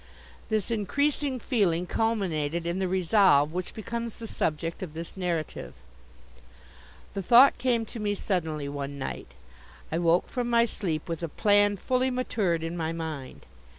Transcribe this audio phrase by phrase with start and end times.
[0.49, 5.75] This increasing feeling culminated in the resolve which becomes the subject of this narrative.
[7.13, 9.27] The thought came to me suddenly one night.
[9.91, 13.45] I woke from my sleep with a plan fully matured in my mind.